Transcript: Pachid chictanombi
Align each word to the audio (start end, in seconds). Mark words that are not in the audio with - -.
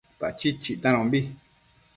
Pachid 0.19 0.55
chictanombi 0.63 1.19